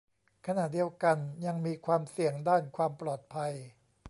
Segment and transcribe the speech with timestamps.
[0.45, 3.53] ขณะเดียวกันยังมีความเสี่ยงด้านความปลอดภัย